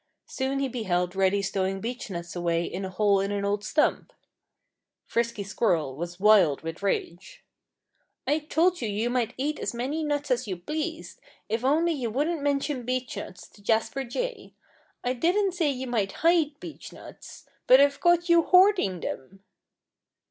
[0.25, 4.11] Soon he beheld Reddy stowing beechnuts away in a hole in an old stump.
[5.05, 7.43] Frisky Squirrel was wild with rage.
[8.25, 12.09] "I told you you might eat as many nuts as you pleased, if only you
[12.09, 14.55] wouldn't mention beechnuts to Jasper Jay.
[15.03, 17.45] I didn't say you might hide beechnuts.
[17.67, 19.43] But I've caught you hoarding them!"